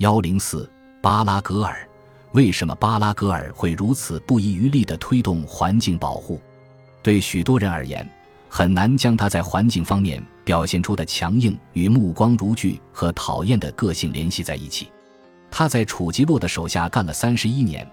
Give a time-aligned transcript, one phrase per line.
[0.00, 0.66] 幺零四
[1.02, 1.86] 巴拉格尔，
[2.32, 6.40] 为什么巴拉格尔会如此不遗余力地推动环境保护？
[7.02, 8.08] 对许多人而言，
[8.48, 14.88] 很难将他在环境方面表现出的强硬与目光如炬和讨厌的个性联系在一起。
[15.50, 17.86] 他在楚吉洛的手下干了三十一年，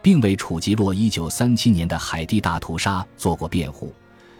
[0.00, 3.92] 并为楚吉洛一九三七年的海地大屠杀做过辩护。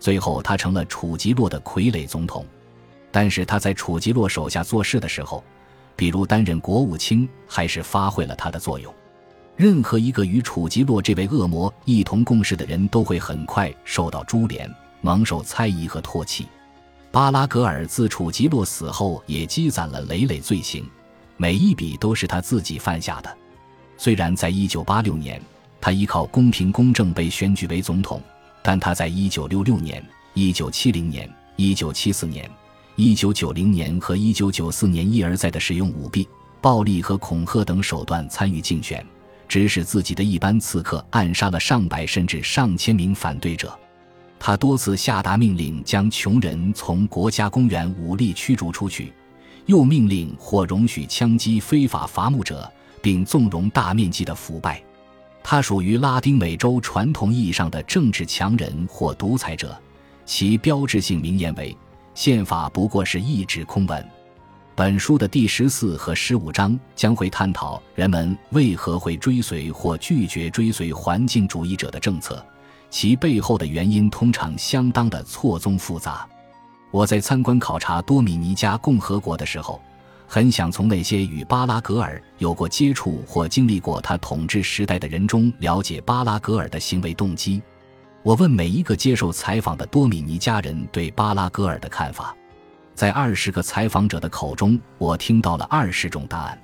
[0.00, 2.46] 最后，他成了楚吉洛的傀儡总统。
[3.10, 5.44] 但是他在楚吉洛手下做事的时候，
[5.96, 8.92] 比如担任国务卿，还是发挥了他的作用。
[9.56, 14.68] 任何一个与楚吉洛这位恶魔一同共事的人都会很快受到株连，
[15.02, 16.48] 蒙受猜疑和唾弃。
[17.10, 20.88] 巴拉格尔自楚吉洛死后也积攒了累累罪行，
[21.36, 23.36] 每一笔都是他自己犯下的。
[23.98, 25.40] 虽然在1986年
[25.80, 28.20] 他依靠公平公正被选举为总统，
[28.62, 30.04] 但他在1966年、
[30.34, 32.50] 1970年、1974年。
[32.96, 36.28] 一九九零年和一九九四年一而再的使用舞弊、
[36.60, 39.04] 暴力和恐吓等手段参与竞选，
[39.48, 43.78] 指使自己的一班刺客暗杀了上百甚至上千名反对者。
[44.38, 49.10] 他多次下达命令将穷人从国家公园武力驱逐出去，
[49.64, 54.82] 又命令或容许枪击非法伐木者，并纵容大面积的腐败。
[55.42, 59.74] 他属于拉丁美洲传统意义上的政治强人或独裁者，
[60.26, 61.74] 其标志性名言为。
[62.14, 64.08] 宪法不过是一纸空文。
[64.74, 72.44] 本书的第十四和十五章将会探讨人们为何会追随或拒绝追随环境主义者的政策，
[72.88, 76.26] 其背后的原因通常相当的错综复杂。
[76.90, 79.80] 我在参观考察多米尼加共和国的时候，
[80.26, 87.62] 很想从那些与巴拉格尔有过接触或经历过他统治时代的人中了解巴拉格尔的行为动机。
[88.22, 92.32] 我问每一个接受采访的多米尼加人对巴拉戈尔的看法，
[92.94, 96.56] 在二十个采访者的口中，我听到了二十种答案，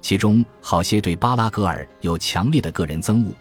[0.00, 3.32] 其中好些对巴拉戈尔有强烈的个人憎恶，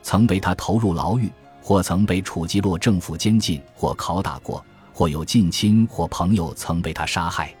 [0.00, 1.28] 曾被他投入牢狱，
[1.60, 7.52] 或曾被楚基洛政府监禁或拷打过，或有近亲或朋友曾被他杀害。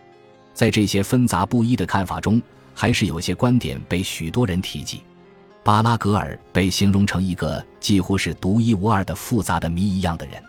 [0.54, 2.40] 在这些纷杂不一的看法中，
[2.74, 5.02] 还是有些观点被许多人提及。
[5.68, 10.42] 巴拉格尔被形容成一个几乎是独一无二的复杂的谜一样的人，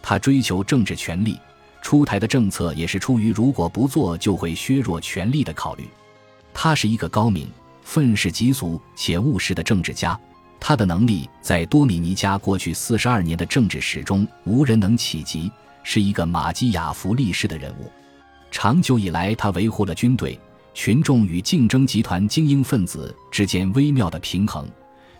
[0.00, 1.36] 他追求政治权力，
[1.82, 5.88] 出台的政策也是出于如果不做就会削弱权力的考虑。
[6.54, 7.50] 他是一个高明、
[7.82, 10.16] 愤世嫉俗且务实的政治家，
[10.60, 15.50] 他的能力在多米尼加过去四十二年的政治史中无人能企及，
[15.82, 17.90] 是一个马基雅弗利式的人物。
[18.52, 20.38] 长久以来，他维护了军队。
[20.74, 24.66] 群众与竞争集团精英分子之间微妙的平衡，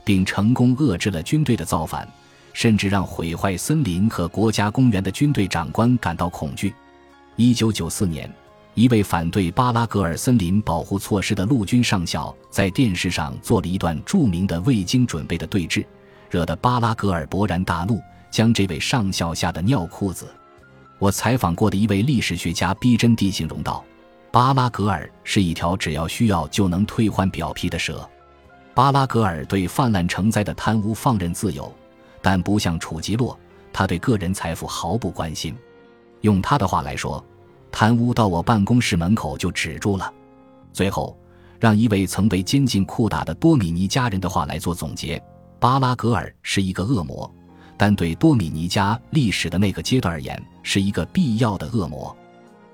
[0.04, 2.08] 并成功遏制了军队的造反，
[2.52, 6.74] 甚至让毁坏森林和国家公园的军队长官感到恐惧。
[7.36, 8.32] 一九九四年，
[8.74, 15.84] 一位反对巴拉格尔森林保护措施的陆军上校在电视上做了一段著名的未经准备的对峙，
[16.30, 20.26] 惹得巴拉格尔勃然大怒，将这位上校吓得尿裤子。
[20.98, 23.84] 我采访过的一位历史学家逼真地形容道。
[24.32, 28.08] 巴拉格尔是一条只要需要就能退换表皮的蛇。
[28.72, 31.70] 巴拉格尔对泛滥成灾的贪污放任自由，
[32.22, 33.38] 但不像楚吉洛，
[33.74, 35.54] 他对个人财富毫不关心。
[36.22, 37.22] 用他的话来说，
[37.70, 40.10] 贪污到我办公室门口就止住了。
[40.72, 41.14] 最后，
[41.60, 45.22] 让一位曾被监禁酷打的多米尼加人的话来做总结：
[45.60, 47.30] 巴拉格尔是一个恶魔，
[47.76, 52.16] 但对多米尼加历史的那个阶段而言，是一个必要的恶魔。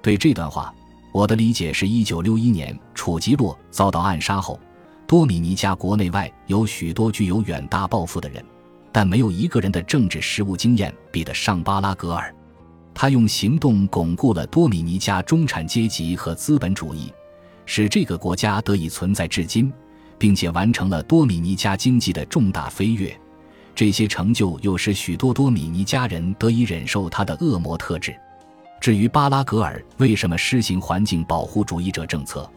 [0.00, 0.72] 对这段话。
[1.12, 4.58] 我的理解是，一九六一年楚吉洛遭到暗杀后，
[5.06, 8.44] 多米尼加国内外有许多具有远大抱负的人，
[8.92, 12.32] 但没有一个人的政治实务经验比得上巴拉格尔。
[12.94, 17.12] 他用行动巩固了多米尼加中产阶级和资本主义，
[17.64, 19.72] 使这个国家得以存在至今，
[20.18, 23.18] 并且完成了多米尼加经济的重大飞跃。
[23.74, 28.14] 这些成就又使许多多米尼加人得以忍受他的恶魔特质。
[28.80, 32.48] 至于巴拉格尔为什么施行环境保护主义者政策，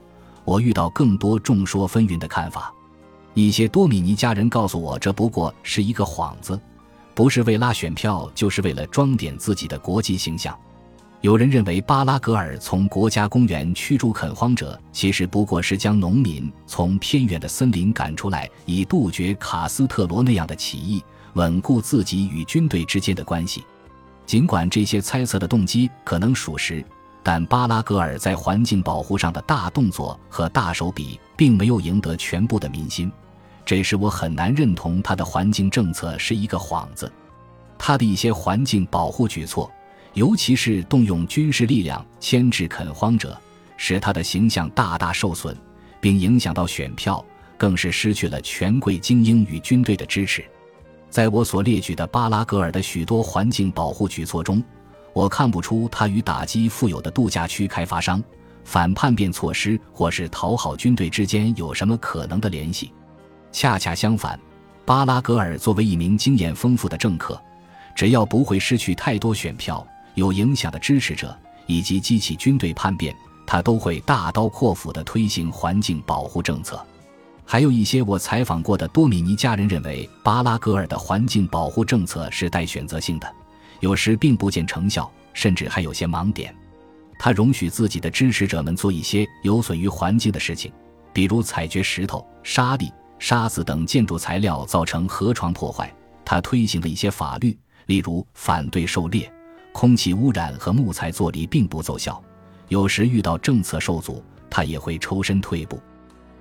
[0.45, 2.71] 我遇到更多众说纷纭的看法。
[3.33, 6.59] 一些多米尼加人告诉我，这不过是一个幌子，
[7.15, 10.57] 不是为拉选票，就是为了装点自己的国际形象。
[11.21, 21.03] 有人认为，巴拉格尔从国家公园驱逐垦荒者，其实不过是将农民从偏远的森林赶出来，以杜绝卡斯特罗那样的起义，
[21.33, 23.63] 稳固自己与军队之间的关系。
[24.25, 26.83] 尽管这些猜测的动机可能属实，
[27.21, 33.11] 但巴拉格尔在环境保护上的大动作和大手笔并没有赢得全部的民心，
[33.65, 37.11] 这使我很难认同他的环境政策是一个幌子。
[37.77, 39.69] 他的一些环境保护举措，
[40.13, 43.37] 尤其是动用军事力量牵制垦荒者，
[43.75, 45.57] 使他的形象大大受损，
[45.99, 47.23] 并影响到选票，
[47.57, 50.45] 更是失去了权贵精英与军队的支持。
[51.11, 54.63] 在我所列举的巴拉格尔的许多环境保护举措中，
[55.11, 58.23] 我看不出他与打击富有的度假区开发商、
[58.63, 62.93] 反叛变措施或是讨好军队之间有什么可能的联系。
[63.51, 64.39] 恰恰相反，
[64.85, 67.39] 巴拉格尔作为一名经验丰富的政客，
[67.93, 69.85] 只要不会失去太多选票、
[70.15, 73.13] 有影响的支持者以及激起军队叛变，
[73.45, 76.81] 他都会大刀阔斧地推行环境保护政策。
[77.51, 83.29] 还有一些我采访过的多米尼加人认为，巴拉格尔的环境保护政策是带选择性的，
[83.81, 86.55] 有时并不见成效，甚至还有些盲点。
[87.19, 90.71] 他容许自己的支持者们做一些有损于环境的事情，
[91.11, 92.89] 比如采掘石头、沙粒。
[93.19, 95.93] 沙子等建筑材料造成河床破坏，
[96.23, 99.29] 他推行了一些法律，例如反对狩猎、
[99.73, 102.23] 空气污染和木材作力并不奏效。
[102.69, 105.77] 有时遇到政策受阻，他也会抽身退步。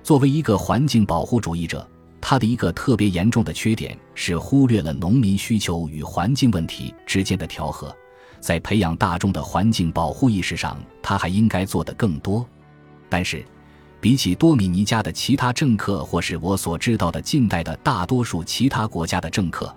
[0.03, 1.87] 作为一个环境保护主义者，
[2.19, 7.95] 他的一个特别严重的缺点是忽略了农民需求与环境问题之间的调和。
[8.39, 12.45] 在培养大众的环境保护意识上，他还应该做得更多。
[13.09, 13.45] 但是。
[14.01, 19.71] 比起多米尼加的其他政客，或是我所知道的近代的大多数其他国家的政客，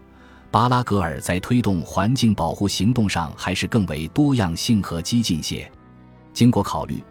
[0.50, 5.71] 巴拉格尔在推动环境保护行动上还是更为多样性和激进些。
[6.32, 7.05] 经过考虑，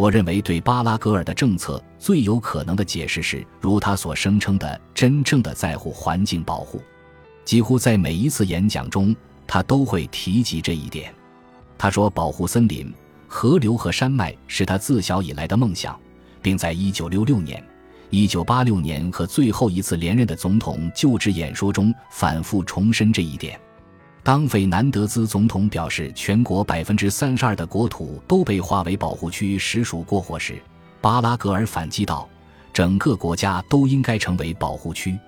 [0.00, 6.80] 我认为对巴拉格尔的政策最有可能的解释是，如他所声称的，真正的在乎环境保护。
[7.44, 9.14] 几乎在每一次演讲中，
[9.46, 11.12] 他都会提及这一点。
[11.76, 12.90] 他说，保护森林、
[13.28, 16.00] 河流和山脉是他自小以来的梦想。
[16.40, 17.62] 并在1966年、
[18.10, 23.60] 1986年和最后一次连任的总统就职演说中反复重申这一点。
[24.22, 30.60] 当费南德兹总统表示全国百分之三十二的国土都被划为保护区实属过火时，
[31.00, 32.28] 巴拉格尔反击道
[32.72, 35.18] ：“整个国家都应该成为保护区。”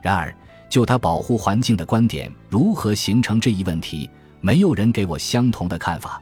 [0.00, 0.34] 然而，
[0.70, 4.08] 就他保护环境的观点如何形成这一问题，
[4.40, 6.20] 没有人给我相同的看法。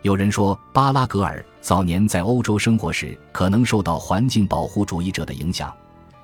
[0.00, 5.68] 有人说，巴拉格尔早年在欧洲生活时可能受到环境保护主义者的影响；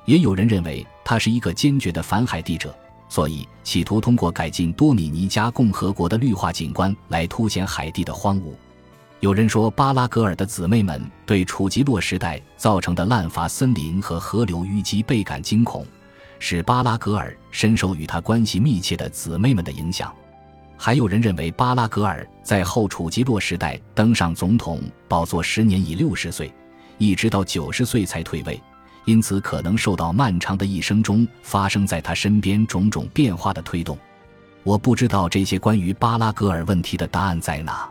[0.06, 2.74] 也有人认为他是一个坚决的反海地者，
[3.08, 8.52] 所以企图通过改进多米尼加共和国的绿化景观来凸显海地的荒芜。
[9.20, 15.86] 有人说，巴拉格尔的姊妹们对楚吉洛时代造成的滥伐森林和河流淤积倍感惊恐，
[16.38, 20.14] 使巴拉格尔深受与他关系密切的姊妹们的影响。
[20.76, 26.52] 还有人认为，巴拉格尔在后楚吉洛时代登上总统宝座十年已六十岁，
[26.98, 28.60] 一直到九十岁才退位，
[29.06, 33.96] 因此可能受到漫长的一生中发生在他身边种种变化的推动。
[34.62, 37.88] 我不知道这些关于巴拉格尔问题的答案在哪，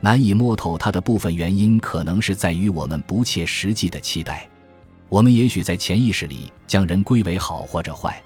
[0.00, 4.48] 难以摸透他的部分原因，可能是在于我们不切实际的期待。
[5.08, 8.20] 我们也许在潜意识里将人归为好或者坏，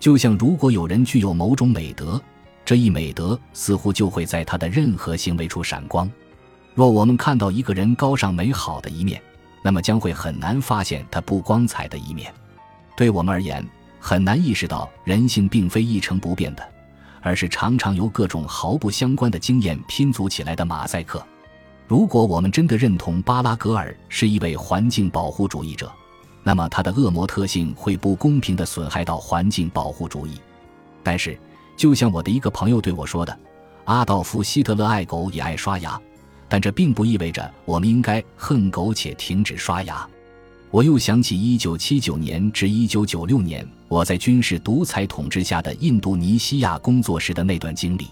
[0.00, 2.20] 就像如果有人具有某种美德。
[2.64, 6.10] 这一美德似乎就会在他的任何行为处闪光。
[6.74, 9.22] 若我们看到一个人高尚美好的一面，
[9.62, 12.32] 那么将会很难发现他不光彩的一面。
[12.96, 13.66] 对我们而言，
[14.00, 16.68] 很难意识到人性并非一成不变的，
[17.20, 21.24] 而是常常由各种毫不相关的经验拼组起来的马赛克。
[21.86, 25.90] 如果我们真的认同巴拉格尔是一位环境保护主义者，
[26.42, 30.40] 那么他的恶魔特性会不公平地损害到环境保护主义。
[31.02, 31.38] 但是，
[31.76, 33.38] 就像我的一个朋友对我说的
[33.86, 35.98] ：“阿道夫·希特勒爱狗也爱刷牙，
[36.48, 40.08] 但这并不意味着我们应该恨狗且停止刷牙。”
[40.70, 48.08] 我又想起1979年至1996年我在军事独裁统治下的印度尼西亚工作时的那段经历。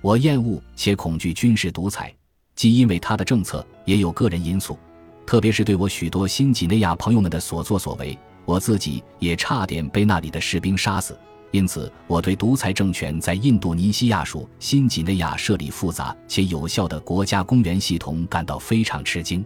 [0.00, 2.12] 我厌恶且恐惧军事独裁，
[2.56, 4.76] 既因为他的政策，也有个人因素，
[5.24, 11.16] 特别是对我许多新几内亚朋友们的所作所为，我自己也差点被那里的士兵杀死。
[11.54, 19.44] 因此，我对独裁政权在印度尼西亚属新几内亚设立复杂且有效的国家公园系统感到非常吃惊。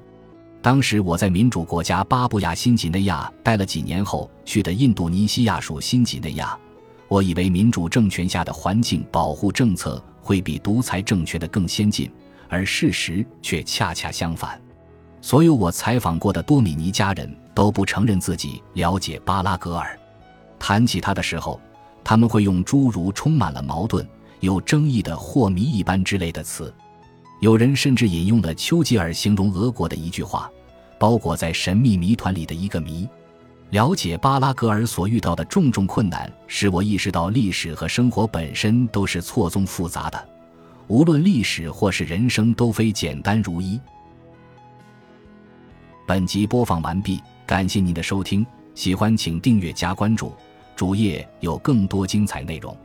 [0.63, 6.59] 当时我在民主国家巴布亚新几内亚待了几年后去的印度尼西亚属新几内亚，
[7.09, 12.11] 我以为民主政权下的环境保护政策会比独裁政权的更先进，
[12.49, 14.59] 而事实却恰恰相反。
[15.21, 19.95] 所有我采访过的多米尼加人都不承认自己了解巴拉格尔，
[20.59, 21.61] 谈起他的时候。
[22.03, 24.07] 他们会用诸如充满了矛盾、
[24.41, 26.75] 有争议的或谜一般之类的词，
[27.41, 30.51] 有人甚至引用了丘吉尔形容俄国的一句话
[30.99, 33.09] ：“包裹在神秘谜团里的一个谜。”
[33.71, 40.29] 了解巴拉格尔所遇到的重重困难，使我意识到历史和生活本身都是错综复杂的，
[40.87, 43.79] 无论历史或是人生都非简单如一。
[46.07, 47.21] 本集播放完毕。
[47.45, 50.35] 感谢您的收听，喜欢请订阅加关注，
[50.79, 52.77] 主页有更多精彩内容。